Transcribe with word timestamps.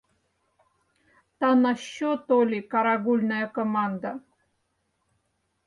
—Та 1.39 1.55
на 1.55 1.75
що 1.75 2.17
толи 2.17 2.61
карагульная 2.61 3.47
команда. 3.47 4.19